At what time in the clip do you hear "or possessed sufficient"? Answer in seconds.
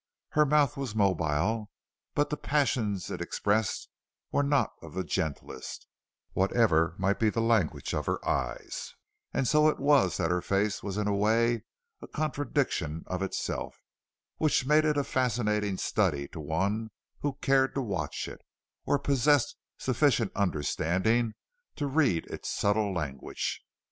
18.87-20.31